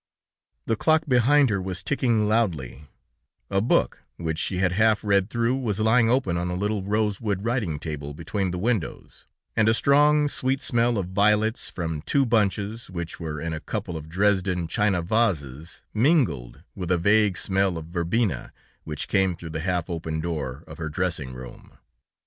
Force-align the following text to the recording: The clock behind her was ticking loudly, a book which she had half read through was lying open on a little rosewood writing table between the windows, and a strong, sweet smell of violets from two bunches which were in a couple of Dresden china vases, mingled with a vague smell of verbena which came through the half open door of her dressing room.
The 0.65 0.75
clock 0.75 1.03
behind 1.07 1.51
her 1.51 1.61
was 1.61 1.83
ticking 1.83 2.27
loudly, 2.27 2.87
a 3.51 3.61
book 3.61 4.01
which 4.17 4.39
she 4.39 4.57
had 4.57 4.71
half 4.71 5.03
read 5.03 5.29
through 5.29 5.55
was 5.57 5.79
lying 5.79 6.09
open 6.09 6.37
on 6.37 6.49
a 6.49 6.55
little 6.55 6.81
rosewood 6.81 7.45
writing 7.45 7.77
table 7.77 8.15
between 8.15 8.49
the 8.49 8.57
windows, 8.57 9.27
and 9.55 9.69
a 9.69 9.75
strong, 9.75 10.27
sweet 10.27 10.63
smell 10.63 10.97
of 10.97 11.09
violets 11.09 11.69
from 11.69 12.01
two 12.01 12.25
bunches 12.25 12.89
which 12.89 13.19
were 13.19 13.39
in 13.39 13.53
a 13.53 13.59
couple 13.59 13.95
of 13.95 14.09
Dresden 14.09 14.67
china 14.67 15.03
vases, 15.03 15.83
mingled 15.93 16.63
with 16.73 16.89
a 16.89 16.97
vague 16.97 17.37
smell 17.37 17.77
of 17.77 17.85
verbena 17.85 18.51
which 18.85 19.07
came 19.07 19.35
through 19.35 19.51
the 19.51 19.59
half 19.59 19.87
open 19.87 20.19
door 20.19 20.63
of 20.65 20.79
her 20.79 20.89
dressing 20.89 21.31
room. 21.33 21.77